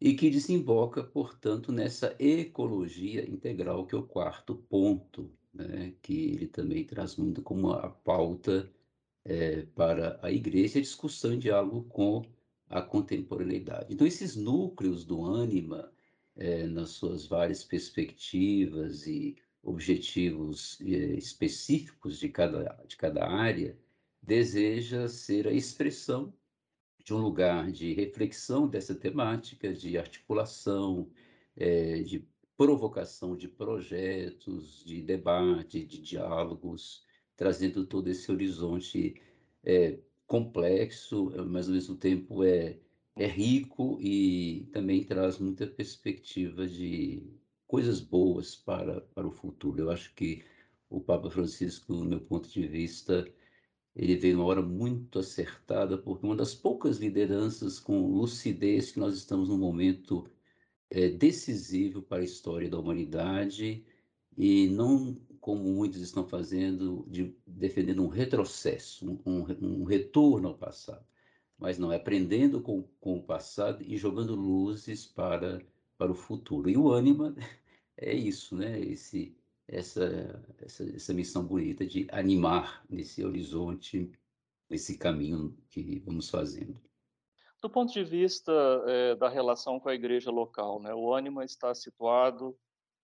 e 0.00 0.14
que 0.14 0.30
desemboca, 0.30 1.04
portanto, 1.04 1.70
nessa 1.70 2.16
ecologia 2.18 3.28
integral, 3.28 3.86
que 3.86 3.94
é 3.94 3.98
o 3.98 4.02
quarto 4.02 4.54
ponto, 4.54 5.30
né, 5.52 5.94
que 6.00 6.30
ele 6.30 6.46
também 6.46 6.84
traz 6.84 7.16
muito 7.16 7.42
como 7.42 7.70
a 7.70 7.90
pauta 7.90 8.72
é, 9.24 9.62
para 9.74 10.18
a 10.22 10.32
igreja, 10.32 10.78
a 10.78 10.82
discussão 10.82 11.34
e 11.34 11.38
diálogo 11.38 11.84
com 11.84 12.24
a 12.68 12.80
contemporaneidade. 12.80 13.92
Então, 13.92 14.06
esses 14.06 14.36
núcleos 14.36 15.04
do 15.04 15.22
ânima, 15.22 15.92
é, 16.34 16.66
nas 16.66 16.90
suas 16.90 17.26
várias 17.26 17.62
perspectivas 17.62 19.06
e 19.06 19.36
objetivos 19.62 20.80
eh, 20.80 21.16
específicos 21.16 22.18
de 22.18 22.28
cada, 22.28 22.64
de 22.86 22.96
cada 22.96 23.26
área, 23.26 23.78
deseja 24.22 25.08
ser 25.08 25.46
a 25.48 25.52
expressão 25.52 26.32
de 27.04 27.14
um 27.14 27.18
lugar 27.18 27.70
de 27.72 27.92
reflexão 27.92 28.68
dessa 28.68 28.94
temática, 28.94 29.72
de 29.72 29.96
articulação, 29.98 31.10
eh, 31.56 32.02
de 32.02 32.26
provocação 32.56 33.34
de 33.34 33.48
projetos, 33.48 34.84
de 34.84 35.00
debate, 35.00 35.84
de 35.84 35.98
diálogos, 35.98 37.02
trazendo 37.34 37.86
todo 37.86 38.08
esse 38.08 38.30
horizonte 38.30 39.14
é, 39.64 39.98
complexo, 40.26 41.32
mas 41.46 41.68
ao 41.68 41.74
mesmo 41.74 41.96
tempo 41.96 42.44
é, 42.44 42.78
é 43.16 43.26
rico 43.26 43.98
e 43.98 44.68
também 44.72 45.02
traz 45.04 45.38
muita 45.38 45.66
perspectiva 45.66 46.66
de 46.66 47.22
coisas 47.70 48.00
boas 48.00 48.56
para, 48.56 49.00
para 49.14 49.28
o 49.28 49.30
futuro. 49.30 49.80
Eu 49.80 49.90
acho 49.92 50.12
que 50.14 50.42
o 50.90 51.00
Papa 51.00 51.30
Francisco, 51.30 51.94
do 51.94 52.04
meu 52.04 52.20
ponto 52.20 52.48
de 52.48 52.66
vista, 52.66 53.32
ele 53.94 54.16
veio 54.16 54.36
numa 54.36 54.48
hora 54.48 54.60
muito 54.60 55.20
acertada, 55.20 55.96
porque 55.96 56.26
uma 56.26 56.34
das 56.34 56.52
poucas 56.52 56.98
lideranças 56.98 57.78
com 57.78 58.08
lucidez 58.08 58.90
que 58.90 58.98
nós 58.98 59.14
estamos 59.14 59.48
num 59.48 59.56
momento 59.56 60.28
é, 60.90 61.10
decisivo 61.10 62.02
para 62.02 62.22
a 62.22 62.24
história 62.24 62.68
da 62.68 62.76
humanidade 62.76 63.84
e 64.36 64.66
não 64.66 65.16
como 65.40 65.62
muitos 65.62 66.00
estão 66.00 66.26
fazendo, 66.26 67.06
de, 67.08 67.32
defendendo 67.46 68.02
um 68.02 68.08
retrocesso, 68.08 69.08
um, 69.24 69.46
um, 69.62 69.84
retorno 69.84 70.48
ao 70.48 70.58
passado. 70.58 71.06
Mas 71.56 71.78
não, 71.78 71.92
é 71.92 71.96
aprendendo 71.96 72.60
com, 72.60 72.82
com 73.00 73.18
o 73.18 73.22
passado 73.22 73.84
e 73.86 73.96
jogando 73.96 74.34
luzes 74.34 75.06
para, 75.06 75.62
para 76.00 76.10
o 76.10 76.14
futuro. 76.14 76.70
E 76.70 76.78
o 76.78 76.90
ânima 76.90 77.34
é 77.94 78.14
isso, 78.14 78.56
né? 78.56 78.80
Esse, 78.80 79.36
essa, 79.68 80.42
essa, 80.58 80.82
essa 80.96 81.12
missão 81.12 81.44
bonita 81.44 81.86
de 81.86 82.08
animar 82.10 82.82
nesse 82.88 83.22
horizonte, 83.22 84.10
nesse 84.70 84.96
caminho 84.96 85.54
que 85.68 85.98
vamos 85.98 86.30
fazendo. 86.30 86.80
Do 87.60 87.68
ponto 87.68 87.92
de 87.92 88.02
vista 88.02 88.50
é, 88.86 89.14
da 89.14 89.28
relação 89.28 89.78
com 89.78 89.90
a 89.90 89.94
igreja 89.94 90.30
local, 90.30 90.80
né? 90.80 90.94
o 90.94 91.12
ânima 91.12 91.44
está 91.44 91.74
situado 91.74 92.56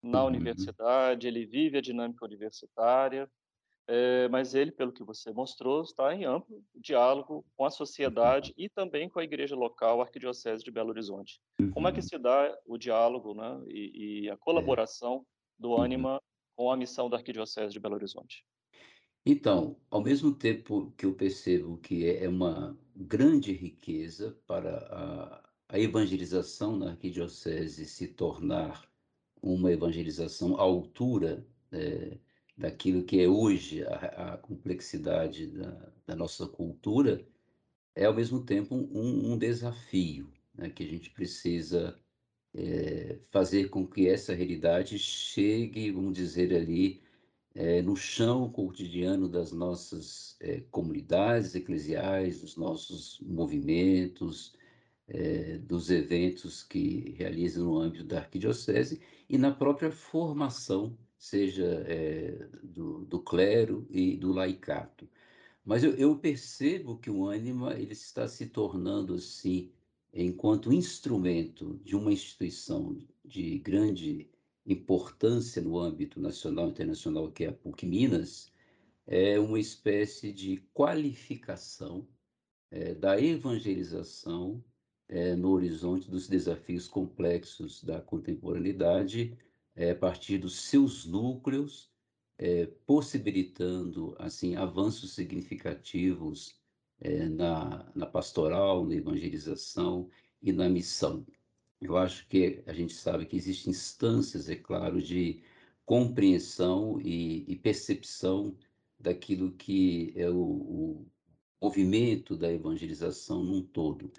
na 0.04 0.22
uhum. 0.22 0.28
universidade, 0.28 1.28
ele 1.28 1.44
vive 1.44 1.80
a 1.80 1.82
dinâmica 1.82 2.24
universitária, 2.24 3.28
é, 3.88 4.28
mas 4.30 4.56
ele, 4.56 4.72
pelo 4.72 4.92
que 4.92 5.04
você 5.04 5.32
mostrou, 5.32 5.84
está 5.84 6.14
em 6.14 6.26
amplo 6.26 6.64
diálogo 6.76 7.46
com 7.56 7.66
a 7.66 7.70
sociedade 7.70 8.54
e 8.58 8.68
também 8.68 9.08
com 9.08 9.20
a 9.20 9.24
igreja 9.24 9.56
local, 9.56 10.02
a 10.02 10.06
Arquidiocese 10.06 10.64
de 10.64 10.72
Belo 10.72 10.90
Horizonte. 10.90 11.40
Uhum. 11.60 11.72
Como 11.72 11.88
é 11.88 11.92
que 11.92 12.00
uhum. 12.00 12.08
se 12.08 12.18
dá 12.18 12.58
o 12.66 12.78
diálogo 12.78 13.34
né, 13.34 13.64
e, 13.68 14.24
e 14.24 14.30
a 14.30 14.38
colaboração 14.38 15.26
do 15.58 15.70
uhum. 15.70 15.82
ânima 15.82 16.22
com 16.56 16.72
a 16.72 16.78
missão 16.78 17.10
da 17.10 17.18
Arquidiocese 17.18 17.74
de 17.74 17.80
Belo 17.80 17.96
Horizonte? 17.96 18.44
Então, 19.26 19.76
ao 19.90 20.02
mesmo 20.02 20.34
tempo 20.34 20.94
que 20.98 21.06
eu 21.06 21.14
percebo 21.14 21.78
que 21.78 22.06
é, 22.06 22.26
é 22.26 22.30
uma 22.30 22.78
grande 22.96 23.52
riqueza 23.52 24.38
para 24.46 24.78
a, 24.92 25.50
a 25.70 25.80
evangelização 25.80 26.78
na 26.78 26.92
arquidiocese 26.92 27.86
se 27.86 28.08
tornar 28.08 28.88
uma 29.42 29.72
evangelização 29.72 30.56
à 30.58 30.62
altura 30.62 31.46
é, 31.72 32.18
daquilo 32.58 33.04
que 33.04 33.22
é 33.22 33.28
hoje 33.28 33.84
a, 33.84 34.34
a 34.34 34.38
complexidade 34.38 35.48
da, 35.48 35.92
da, 36.08 36.16
nossa 36.16 36.48
cultura, 36.48 37.26
é 37.96 38.06
ao 38.06 38.14
mesmo 38.14 38.44
tempo 38.44 38.76
um, 38.76 39.34
um 39.34 39.38
desafio 39.38 40.32
né, 40.54 40.70
que 40.70 40.84
a 40.84 40.88
gente 40.88 41.10
precisa 41.12 41.98
é, 42.54 43.18
fazer 43.32 43.70
com 43.70 43.86
que 43.86 44.08
essa 44.08 44.34
realidade 44.34 44.98
chegue, 44.98 45.92
vamos 45.92 46.14
dizer 46.14 46.56
ali, 46.56 47.02
é, 47.54 47.82
no 47.82 47.96
chão 47.96 48.50
cotidiano 48.50 49.30
das 49.30 49.52
nossas 49.52 50.38
é, 50.42 50.62
comunidades 50.72 51.56
eclesiais, 51.56 52.42
dos 52.42 52.58
nossos 52.58 53.20
movimentos, 53.22 54.54
é, 55.08 55.58
dos 55.60 55.90
eventos 55.90 56.64
que 56.64 57.16
realizam 57.18 57.66
no 57.66 57.80
âmbito 57.80 58.04
da 58.04 58.20
arquidiocese 58.20 59.02
e 59.30 59.38
na 59.38 59.52
própria 59.52 59.92
formação, 59.92 60.98
seja 61.18 61.86
do, 62.64 63.06
do, 63.06 63.20
clero 63.20 63.86
e 63.90 64.18
do 64.18 64.32
laicato. 64.32 65.08
Mas 65.64 65.84
eu, 65.84 65.96
eu 65.96 66.18
percebo 66.18 66.98
que 66.98 67.10
o 67.10 67.26
ânima 67.26 67.74
ele 67.74 67.94
está 67.94 68.28
se 68.28 68.48
tornando 68.48 69.16
assim, 69.16 69.72
enquanto 70.14 70.72
instrumento 70.72 71.80
de 71.84 71.96
uma 71.96 72.12
instituição 72.12 72.98
de 73.24 73.58
grande 73.60 74.30
importância 74.66 75.62
no 75.62 75.78
âmbito 75.78 76.20
nacional 76.20 76.68
e 76.68 76.72
internacional, 76.72 77.32
que 77.32 77.46
é 77.46 77.50
a 77.50 77.54
PUC 77.54 77.86
Minas, 77.86 78.52
é 79.06 79.40
uma 79.40 79.60
espécie 79.60 80.32
de 80.32 80.58
qualificação 80.74 82.08
é, 82.72 82.94
da 82.96 83.22
evangelização 83.22 84.64
é, 85.08 85.36
no 85.36 85.52
horizonte 85.52 86.10
dos 86.10 86.28
desafios 86.28 86.88
complexos 86.88 87.84
da 87.84 88.02
contemporaneidade, 88.02 89.38
é, 89.76 89.92
a 89.92 89.96
partir 89.96 90.38
dos 90.38 90.62
seus 90.62 91.06
núcleos, 91.06 91.90
é, 92.38 92.66
possibilitando 92.86 94.16
assim 94.20 94.56
avanços 94.56 95.14
significativos 95.14 96.60
é, 97.00 97.28
na, 97.30 97.92
na 97.96 98.06
pastoral, 98.06 98.86
na 98.86 98.96
evangelização 98.96 100.10
e 100.42 100.52
na 100.52 100.70
missão. 100.70 101.26
Eu 101.82 101.98
acho 101.98 102.28
que 102.28 102.64
a 102.66 102.74
gente 102.74 102.94
sabe 102.94 103.26
que 103.26 103.36
existem 103.36 103.72
instâncias, 103.72 104.50
é 104.50 104.56
claro, 104.56 105.02
de 105.02 105.44
compreensão 105.86 107.00
e, 107.02 107.46
e 107.48 107.56
percepção 107.56 108.58
daquilo 109.00 109.52
que 109.52 110.14
é 110.16 110.30
o, 110.30 110.36
o, 110.36 111.06
movimento 111.62 112.36
da 112.36 112.52
evangelização 112.52 113.44
num 113.44 113.62
todo. 113.62 114.12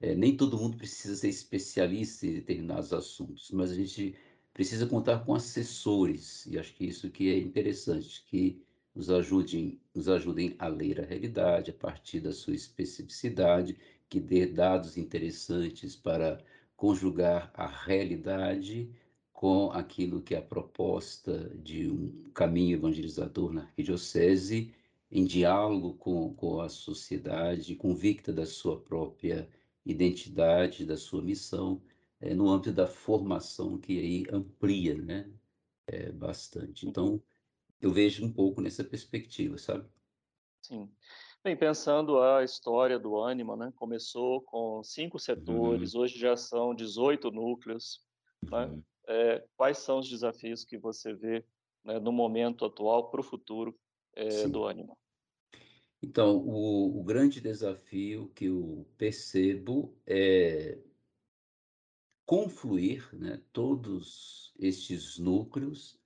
É, 0.00 0.14
nem 0.14 0.36
todo 0.36 0.58
mundo 0.58 0.76
precisa 0.76 1.14
ser 1.16 1.28
especialista 1.28 2.26
em 2.26 2.34
determinados 2.34 2.92
assuntos, 2.92 3.50
mas 3.50 3.70
a 3.70 3.74
gente 3.74 4.14
precisa 4.60 4.86
contar 4.86 5.24
com 5.24 5.34
assessores, 5.34 6.44
e 6.44 6.58
acho 6.58 6.74
que 6.74 6.84
isso 6.84 7.08
que 7.08 7.30
é 7.30 7.38
interessante, 7.38 8.22
que 8.26 8.62
nos 8.94 9.08
ajudem, 9.08 9.80
nos 9.94 10.06
ajudem 10.06 10.54
a 10.58 10.68
ler 10.68 11.00
a 11.00 11.06
realidade 11.06 11.70
a 11.70 11.72
partir 11.72 12.20
da 12.20 12.30
sua 12.30 12.54
especificidade, 12.54 13.78
que 14.06 14.20
dê 14.20 14.44
dados 14.44 14.98
interessantes 14.98 15.96
para 15.96 16.44
conjugar 16.76 17.50
a 17.54 17.66
realidade 17.66 18.90
com 19.32 19.72
aquilo 19.72 20.20
que 20.20 20.34
é 20.34 20.38
a 20.38 20.42
proposta 20.42 21.50
de 21.56 21.88
um 21.88 22.30
caminho 22.34 22.76
evangelizador 22.76 23.54
na 23.54 23.62
arquidiocese, 23.62 24.74
em 25.10 25.24
diálogo 25.24 25.94
com, 25.94 26.34
com 26.34 26.60
a 26.60 26.68
sociedade, 26.68 27.76
convicta 27.76 28.30
da 28.30 28.44
sua 28.44 28.78
própria 28.78 29.48
identidade, 29.86 30.84
da 30.84 30.98
sua 30.98 31.22
missão, 31.22 31.80
é, 32.20 32.34
no 32.34 32.48
âmbito 32.48 32.72
da 32.72 32.86
formação 32.86 33.78
que 33.78 33.98
aí 33.98 34.24
amplia, 34.32 34.94
né, 34.94 35.30
é, 35.86 36.12
bastante. 36.12 36.86
Então, 36.86 37.22
eu 37.80 37.90
vejo 37.90 38.24
um 38.24 38.32
pouco 38.32 38.60
nessa 38.60 38.84
perspectiva, 38.84 39.56
sabe? 39.56 39.88
Sim. 40.62 40.88
Bem, 41.42 41.56
pensando 41.56 42.20
a 42.20 42.44
história 42.44 42.98
do 42.98 43.22
Anima, 43.22 43.56
né? 43.56 43.72
Começou 43.74 44.42
com 44.42 44.82
cinco 44.84 45.18
setores, 45.18 45.94
uhum. 45.94 46.02
hoje 46.02 46.18
já 46.18 46.36
são 46.36 46.74
18 46.74 47.30
núcleos. 47.30 48.04
Né? 48.42 48.66
Uhum. 48.66 48.82
É, 49.08 49.44
quais 49.56 49.78
são 49.78 49.98
os 50.00 50.08
desafios 50.08 50.64
que 50.64 50.76
você 50.76 51.14
vê 51.14 51.44
né, 51.82 51.98
no 51.98 52.12
momento 52.12 52.66
atual 52.66 53.10
para 53.10 53.20
o 53.20 53.24
futuro 53.24 53.74
é, 54.14 54.46
do 54.46 54.66
Anima? 54.66 54.94
Então, 56.02 56.36
o, 56.36 57.00
o, 57.00 57.02
grande 57.02 57.40
desafio 57.40 58.28
que 58.34 58.46
eu 58.46 58.86
percebo 58.96 59.94
é 60.06 60.78
confluir 62.30 63.08
né, 63.12 63.42
todos 63.52 64.54
estes 64.56 65.18
núcleos 65.18 65.98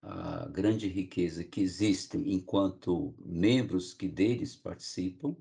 a 0.00 0.46
grande 0.46 0.86
riqueza 0.86 1.42
que 1.42 1.60
existe 1.60 2.16
enquanto 2.18 3.12
membros 3.18 3.92
que 3.92 4.06
deles 4.06 4.54
participam, 4.54 5.34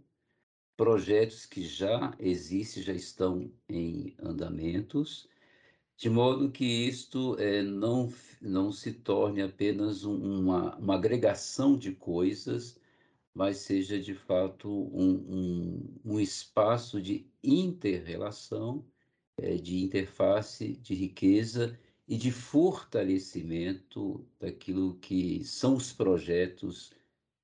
projetos 0.76 1.46
que 1.46 1.62
já 1.62 2.16
existem, 2.18 2.82
já 2.82 2.92
estão 2.92 3.54
em 3.70 4.16
andamentos, 4.18 5.30
de 5.96 6.10
modo 6.10 6.50
que 6.50 6.66
isto 6.66 7.38
é, 7.38 7.62
não, 7.62 8.12
não 8.42 8.72
se 8.72 8.94
torne 8.94 9.44
apenas 9.44 10.06
uma, 10.06 10.76
uma 10.78 10.96
agregação 10.96 11.78
de 11.78 11.92
coisas, 11.92 12.80
mas 13.32 13.58
seja 13.58 14.00
de 14.00 14.16
fato 14.16 14.72
um, 14.72 15.14
um, 15.14 16.00
um 16.04 16.20
espaço 16.20 17.00
de 17.00 17.30
interrelação, 17.44 18.84
de 19.62 19.84
interface, 19.84 20.78
de 20.78 20.94
riqueza 20.94 21.78
e 22.08 22.18
de 22.18 22.32
fortalecimento 22.32 24.26
daquilo 24.40 24.96
que 25.00 25.44
são 25.44 25.76
os 25.76 25.92
projetos 25.92 26.94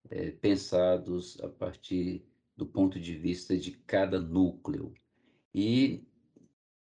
é, 0.10 0.32
pensados 0.32 1.40
a 1.42 1.50
partir 1.50 2.24
do 2.56 2.66
ponto 2.66 3.00
de 3.00 3.16
vista 3.16 3.58
de 3.58 3.72
cada 3.72 4.20
núcleo. 4.20 4.94
E 5.54 6.04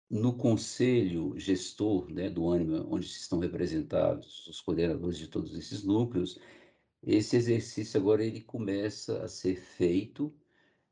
no 0.09 0.35
conselho 0.35 1.37
gestor 1.37 2.11
né, 2.11 2.29
do 2.29 2.49
ânima, 2.49 2.85
onde 2.89 3.05
estão 3.05 3.39
representados 3.39 4.47
os 4.47 4.61
coordenadores 4.61 5.17
de 5.17 5.27
todos 5.27 5.55
esses 5.55 5.83
núcleos, 5.83 6.39
esse 7.03 7.35
exercício 7.35 7.99
agora 7.99 8.25
ele 8.25 8.41
começa 8.41 9.23
a 9.23 9.27
ser 9.27 9.55
feito 9.55 10.33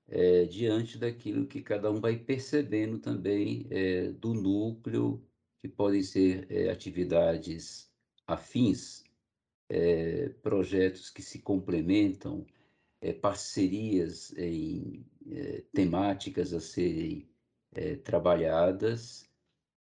é, 0.08 0.46
diante 0.46 0.98
daquilo 0.98 1.48
que 1.48 1.62
cada 1.62 1.92
um 1.92 2.00
vai 2.00 2.18
percebendo 2.18 3.00
também 3.00 3.66
é, 3.70 4.12
do 4.12 4.34
núcleo 4.34 5.24
que 5.62 5.68
podem 5.68 6.02
ser 6.02 6.46
é, 6.50 6.70
atividades 6.70 7.92
afins, 8.28 9.04
projetos 10.44 11.10
que 11.10 11.24
se 11.24 11.40
complementam, 11.40 12.46
parcerias 13.22 14.32
em 14.38 15.04
temáticas 15.74 16.54
a 16.54 16.60
serem 16.60 17.28
trabalhadas 18.04 19.28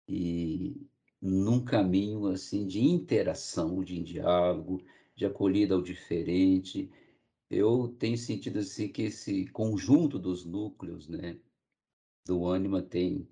e 0.08 0.88
num 1.22 1.64
caminho 1.64 2.28
assim 2.28 2.68
de 2.68 2.82
interação, 2.82 3.84
de 3.84 4.02
diálogo, 4.04 4.84
de 5.16 5.26
acolhida 5.26 5.74
ao 5.74 5.82
diferente. 5.82 6.90
Eu 7.56 7.88
tenho 8.00 8.18
sentido 8.18 8.60
assim 8.60 8.88
que 8.88 9.04
esse 9.04 9.46
conjunto 9.50 10.18
dos 10.18 10.44
núcleos, 10.44 11.08
né, 11.08 11.38
do 12.26 12.48
ânima 12.48 12.82
tem 12.82 13.28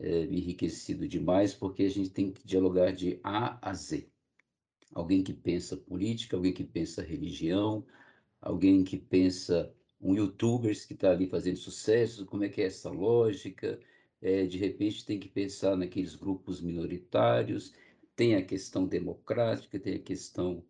é, 0.00 0.26
me 0.26 0.38
enriquecido 0.40 1.06
demais, 1.06 1.54
porque 1.54 1.84
a 1.84 1.88
gente 1.88 2.10
tem 2.10 2.32
que 2.32 2.44
dialogar 2.44 2.90
de 2.90 3.20
A 3.22 3.70
a 3.70 3.72
Z. 3.72 4.10
Alguém 4.92 5.22
que 5.22 5.32
pensa 5.32 5.76
política, 5.76 6.36
alguém 6.36 6.52
que 6.52 6.64
pensa 6.64 7.02
religião, 7.02 7.86
alguém 8.40 8.82
que 8.82 8.98
pensa 8.98 9.72
um 10.00 10.12
youtuber 10.16 10.74
que 10.86 10.94
está 10.94 11.12
ali 11.12 11.28
fazendo 11.28 11.56
sucesso, 11.56 12.26
como 12.26 12.42
é 12.42 12.48
que 12.48 12.60
é 12.60 12.66
essa 12.66 12.90
lógica, 12.90 13.78
é, 14.20 14.44
de 14.44 14.58
repente 14.58 15.06
tem 15.06 15.20
que 15.20 15.28
pensar 15.28 15.76
naqueles 15.76 16.16
grupos 16.16 16.60
minoritários, 16.60 17.72
tem 18.16 18.34
a 18.34 18.44
questão 18.44 18.88
democrática, 18.88 19.78
tem 19.78 19.94
a 19.94 20.02
questão 20.02 20.64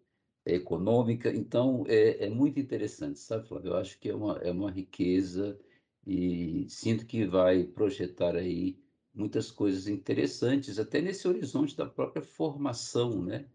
econômica, 0.45 1.31
então 1.33 1.85
é, 1.87 2.27
é 2.27 2.29
muito 2.29 2.59
interessante, 2.59 3.19
sabe, 3.19 3.47
Flávio? 3.49 3.71
Eu 3.71 3.77
acho 3.77 3.99
que 3.99 4.09
é 4.09 4.15
uma, 4.15 4.39
é 4.39 4.51
uma 4.51 4.71
riqueza 4.71 5.59
e 6.07 6.67
sinto 6.69 7.07
que 7.07 7.25
vai 7.25 7.65
projetar 7.65 8.37
aí 8.37 8.79
muitas 9.15 9.51
coisas 9.51 9.87
interessantes, 9.89 10.79
até 10.79 11.01
nesse 11.01 11.29
horizonte 11.29 11.77
da 11.77 11.87
própria 11.87 12.23
formação 12.23 13.23
né, 13.23 13.47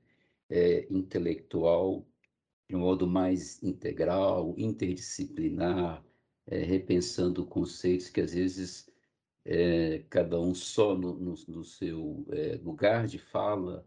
é, 0.50 0.88
intelectual, 0.90 2.06
de 2.70 2.76
um 2.76 2.80
modo 2.80 3.08
mais 3.08 3.62
integral, 3.64 4.54
interdisciplinar, 4.58 6.04
é, 6.46 6.60
repensando 6.60 7.46
conceitos 7.46 8.10
que 8.10 8.22
às 8.22 8.34
vezes 8.34 8.90
é, 9.46 10.04
cada 10.10 10.40
um 10.40 10.54
só 10.54 10.96
no, 10.96 11.14
no, 11.14 11.34
no 11.48 11.64
seu 11.64 12.26
é, 12.32 12.56
lugar 12.58 13.08
de 13.08 13.18
fala 13.18 13.86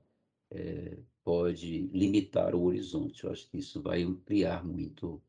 é, 0.50 0.98
pode 1.30 1.82
limitar 1.92 2.56
o 2.56 2.64
horizonte. 2.64 3.22
Eu 3.22 3.30
acho 3.30 3.48
que 3.48 3.58
isso 3.58 3.80
vai 3.80 4.02
ampliar 4.02 4.64
muito 4.66 5.22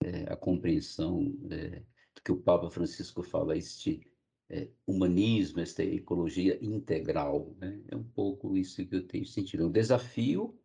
é, 0.00 0.32
a 0.32 0.36
compreensão 0.36 1.24
do 1.24 2.22
que 2.22 2.30
o 2.30 2.36
Papa 2.36 2.70
Francisco 2.70 3.20
fala, 3.20 3.56
este 3.56 4.06
é, 4.48 4.68
humanismo, 4.86 5.58
esta 5.58 5.82
ecologia 5.82 6.56
integral. 6.64 7.52
Né? 7.58 7.82
É 7.88 7.96
um 7.96 8.04
pouco 8.04 8.56
isso 8.56 8.86
que 8.86 8.94
eu 8.94 9.08
tenho 9.08 9.26
sentido. 9.26 9.64
É 9.64 9.66
um 9.66 9.72
desafio, 9.72 10.56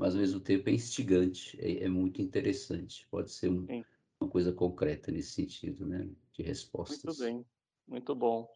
mas 0.00 0.14
ao 0.14 0.20
mesmo 0.20 0.40
tempo 0.40 0.68
é 0.68 0.72
instigante, 0.72 1.56
é, 1.60 1.84
é 1.84 1.88
muito 1.88 2.20
interessante. 2.20 3.06
Pode 3.12 3.30
ser 3.30 3.48
um, 3.52 3.68
uma 4.20 4.28
coisa 4.28 4.52
concreta 4.52 5.12
nesse 5.12 5.30
sentido, 5.30 5.86
né? 5.86 6.10
de 6.32 6.42
respostas. 6.42 7.20
Muito 7.20 7.20
bem, 7.20 7.46
muito 7.86 8.16
bom. 8.16 8.48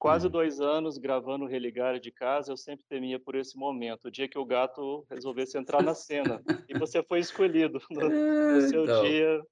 Quase 0.00 0.28
é. 0.28 0.30
dois 0.30 0.62
anos 0.62 0.96
gravando 0.96 1.44
o 1.44 1.48
Religar 1.48 2.00
de 2.00 2.10
casa, 2.10 2.50
eu 2.50 2.56
sempre 2.56 2.86
temia 2.88 3.20
por 3.20 3.34
esse 3.34 3.54
momento, 3.54 4.06
o 4.06 4.10
dia 4.10 4.26
que 4.26 4.38
o 4.38 4.46
gato 4.46 5.04
resolvesse 5.10 5.58
entrar 5.58 5.82
na 5.82 5.94
cena. 5.94 6.42
e 6.66 6.78
você 6.78 7.02
foi 7.02 7.20
escolhido 7.20 7.78
no, 7.90 8.08
no 8.08 8.60
seu 8.62 8.84
então, 8.84 9.02
dia 9.02 9.42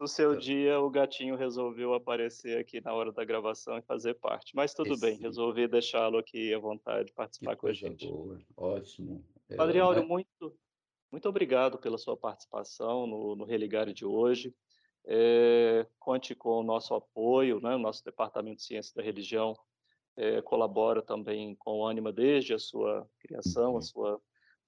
no 0.00 0.08
seu 0.08 0.30
então. 0.30 0.40
dia 0.40 0.80
o 0.80 0.88
gatinho 0.88 1.36
resolveu 1.36 1.92
aparecer 1.92 2.58
aqui 2.58 2.80
na 2.80 2.94
hora 2.94 3.12
da 3.12 3.22
gravação 3.22 3.76
e 3.76 3.82
fazer 3.82 4.14
parte. 4.14 4.56
Mas 4.56 4.72
tudo 4.72 4.92
Esse... 4.92 5.00
bem, 5.00 5.18
resolvi 5.18 5.68
deixá-lo 5.68 6.16
aqui 6.16 6.54
à 6.54 6.58
vontade 6.58 7.08
de 7.08 7.12
participar 7.12 7.54
que 7.54 7.60
com 7.60 7.66
a 7.66 7.72
gente. 7.74 8.06
Boa. 8.06 8.38
Ótimo. 8.56 9.22
É, 9.50 9.56
Padre 9.56 9.78
Áureo, 9.78 10.06
muito, 10.06 10.56
muito 11.12 11.28
obrigado 11.28 11.76
pela 11.76 11.98
sua 11.98 12.16
participação 12.16 13.06
no, 13.06 13.36
no 13.36 13.44
Religário 13.44 13.92
de 13.92 14.06
hoje. 14.06 14.54
É, 15.04 15.86
conte 15.98 16.34
com 16.34 16.60
o 16.60 16.62
nosso 16.62 16.94
apoio, 16.94 17.60
né? 17.60 17.74
o 17.74 17.78
nosso 17.78 18.02
Departamento 18.04 18.56
de 18.56 18.62
Ciência 18.62 18.94
da 18.94 19.02
Religião 19.02 19.54
é, 20.18 20.42
colabora 20.42 21.00
também 21.00 21.54
com 21.54 21.78
o 21.78 21.86
Anima 21.86 22.12
desde 22.12 22.52
a 22.52 22.58
sua 22.58 23.08
criação, 23.20 23.72
uhum. 23.72 23.78
a 23.78 23.82
sua 23.82 24.20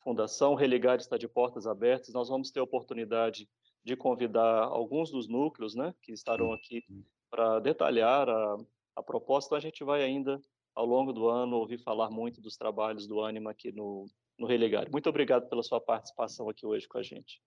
fundação. 0.02 0.52
O 0.52 0.56
Religário 0.56 1.02
está 1.02 1.18
de 1.18 1.26
portas 1.26 1.66
abertas. 1.66 2.14
Nós 2.14 2.28
vamos 2.28 2.52
ter 2.52 2.60
a 2.60 2.64
oportunidade 2.64 3.48
de 3.84 3.96
convidar 3.96 4.64
alguns 4.64 5.10
dos 5.10 5.28
núcleos 5.28 5.74
né, 5.74 5.92
que 6.02 6.12
estarão 6.12 6.52
aqui 6.52 6.84
para 7.28 7.58
detalhar 7.58 8.28
a, 8.28 8.56
a 8.94 9.02
proposta. 9.02 9.48
Então, 9.48 9.58
a 9.58 9.60
gente 9.60 9.82
vai 9.82 10.04
ainda, 10.04 10.40
ao 10.72 10.86
longo 10.86 11.12
do 11.12 11.28
ano, 11.28 11.56
ouvir 11.56 11.78
falar 11.78 12.10
muito 12.10 12.40
dos 12.40 12.56
trabalhos 12.56 13.08
do 13.08 13.20
Anima 13.20 13.50
aqui 13.50 13.72
no, 13.72 14.06
no 14.38 14.46
Relegário. 14.46 14.92
Muito 14.92 15.08
obrigado 15.08 15.48
pela 15.48 15.64
sua 15.64 15.80
participação 15.80 16.48
aqui 16.48 16.64
hoje 16.64 16.86
com 16.86 16.98
a 16.98 17.02
gente. 17.02 17.42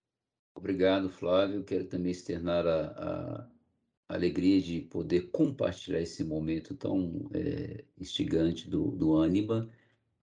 Obrigado, 0.56 1.10
Flávio. 1.10 1.64
Quero 1.64 1.88
também 1.88 2.12
externar 2.12 2.68
a, 2.68 2.86
a 2.88 3.53
alegria 4.08 4.62
de 4.62 4.82
poder 4.82 5.32
compartilhar 5.32 6.02
esse 6.02 6.24
momento 6.24 6.76
tão 6.76 7.30
é, 7.34 7.84
instigante 7.98 8.70
do, 8.70 8.92
do 8.92 9.18
Anima. 9.18 9.70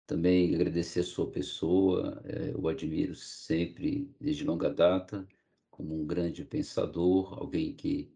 Também 0.07 0.55
agradecer 0.55 1.01
a 1.01 1.03
sua 1.03 1.29
pessoa, 1.31 2.21
é, 2.25 2.51
eu 2.53 2.67
admiro 2.67 3.15
sempre 3.15 4.09
desde 4.19 4.43
longa 4.43 4.69
data 4.69 5.27
como 5.71 5.95
um 5.95 6.05
grande 6.05 6.43
pensador, 6.45 7.33
alguém 7.39 7.73
que 7.73 8.11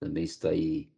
também 0.00 0.24
está 0.24 0.50
aí 0.50 0.90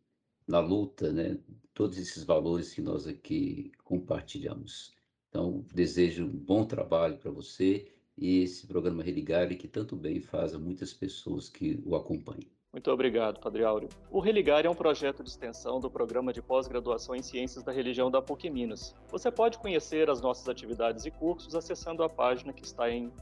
na 0.46 0.60
luta, 0.60 1.12
né? 1.12 1.38
Todos 1.74 1.98
esses 1.98 2.24
valores 2.24 2.74
que 2.74 2.82
nós 2.82 3.06
aqui 3.06 3.72
compartilhamos. 3.84 4.94
Então, 5.28 5.64
desejo 5.72 6.24
um 6.26 6.28
bom 6.28 6.64
trabalho 6.66 7.18
para 7.18 7.30
você 7.30 7.86
e 8.16 8.42
esse 8.42 8.66
programa 8.66 9.02
Religare 9.02 9.56
que 9.56 9.68
tanto 9.68 9.96
bem 9.96 10.20
faz 10.20 10.54
a 10.54 10.58
muitas 10.58 10.92
pessoas 10.92 11.48
que 11.48 11.80
o 11.86 11.94
acompanham. 11.96 12.59
Muito 12.72 12.88
obrigado, 12.92 13.40
Padre 13.40 13.64
Áureo. 13.64 13.88
O 14.10 14.20
Religare 14.20 14.68
é 14.68 14.70
um 14.70 14.74
projeto 14.76 15.24
de 15.24 15.30
extensão 15.30 15.80
do 15.80 15.90
programa 15.90 16.32
de 16.32 16.40
pós-graduação 16.40 17.16
em 17.16 17.22
Ciências 17.22 17.64
da 17.64 17.72
Religião 17.72 18.10
da 18.10 18.22
PUC 18.22 18.48
Minas. 18.48 18.94
Você 19.08 19.28
pode 19.30 19.58
conhecer 19.58 20.08
as 20.08 20.20
nossas 20.20 20.48
atividades 20.48 21.04
e 21.04 21.10
cursos 21.10 21.56
acessando 21.56 22.04
a 22.04 22.08
página 22.08 22.52
que 22.52 22.64
está 22.64 22.88
em 22.88 23.12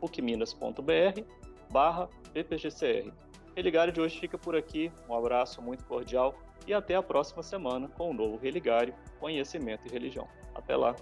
pucminas.br 0.00 1.20
barra 1.70 2.08
BPGCR. 2.32 3.12
Religare 3.54 3.92
de 3.92 4.00
hoje 4.00 4.18
fica 4.18 4.38
por 4.38 4.56
aqui. 4.56 4.90
Um 5.06 5.14
abraço 5.14 5.60
muito 5.60 5.84
cordial 5.84 6.34
e 6.66 6.72
até 6.72 6.94
a 6.94 7.02
próxima 7.02 7.42
semana 7.42 7.88
com 7.88 8.10
o 8.10 8.14
novo 8.14 8.38
Religare, 8.38 8.94
Conhecimento 9.20 9.86
e 9.86 9.90
Religião. 9.90 10.26
Até 10.54 10.76
lá! 10.76 10.96